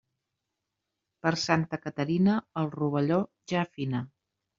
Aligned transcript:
Per 1.27 1.33
Santa 1.41 1.79
Caterina, 1.83 2.37
el 2.63 2.71
rovelló 2.79 3.19
ja 3.53 3.63
fina. 3.77 4.03